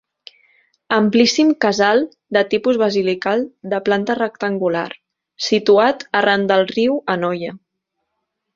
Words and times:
Amplíssim 0.95 1.51
casal 1.65 2.01
de 2.37 2.43
tipus 2.53 2.79
basilical 2.83 3.45
de 3.75 3.81
planta 3.89 4.17
rectangular, 4.21 4.89
situat 5.51 6.05
arran 6.23 6.49
del 6.53 6.69
riu 6.75 7.01
Anoia. 7.17 7.57